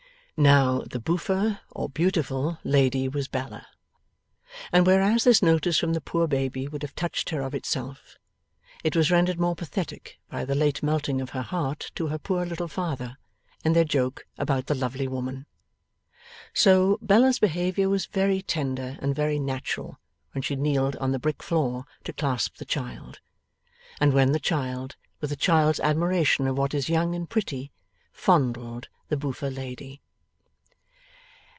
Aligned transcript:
Now, 0.37 0.81
the 0.89 0.99
boofer, 0.99 1.59
or 1.69 1.87
beautiful, 1.87 2.57
lady 2.63 3.07
was 3.07 3.27
Bella; 3.27 3.67
and 4.71 4.87
whereas 4.87 5.23
this 5.23 5.43
notice 5.43 5.77
from 5.77 5.93
the 5.93 6.01
poor 6.01 6.27
baby 6.27 6.67
would 6.67 6.81
have 6.81 6.95
touched 6.95 7.29
her 7.29 7.41
of 7.41 7.53
itself; 7.53 8.17
it 8.83 8.95
was 8.95 9.11
rendered 9.11 9.39
more 9.39 9.55
pathetic 9.55 10.17
by 10.31 10.43
the 10.43 10.55
late 10.55 10.81
melting 10.81 11.21
of 11.21 11.29
her 11.31 11.43
heart 11.43 11.91
to 11.93 12.07
her 12.07 12.17
poor 12.17 12.43
little 12.43 12.67
father, 12.67 13.17
and 13.63 13.75
their 13.75 13.83
joke 13.83 14.25
about 14.35 14.65
the 14.65 14.73
lovely 14.73 15.07
woman. 15.07 15.45
So, 16.55 16.97
Bella's 17.03 17.37
behaviour 17.37 17.87
was 17.87 18.07
very 18.07 18.41
tender 18.41 18.97
and 18.99 19.13
very 19.15 19.37
natural 19.37 19.99
when 20.31 20.41
she 20.41 20.55
kneeled 20.55 20.95
on 20.95 21.11
the 21.11 21.19
brick 21.19 21.43
floor 21.43 21.85
to 22.03 22.13
clasp 22.13 22.55
the 22.55 22.65
child, 22.65 23.19
and 23.99 24.11
when 24.11 24.31
the 24.31 24.39
child, 24.39 24.95
with 25.19 25.31
a 25.31 25.35
child's 25.35 25.79
admiration 25.81 26.47
of 26.47 26.57
what 26.57 26.73
is 26.73 26.89
young 26.89 27.13
and 27.13 27.29
pretty, 27.29 27.71
fondled 28.11 28.87
the 29.07 29.17
boofer 29.17 29.51
lady. 29.55 30.01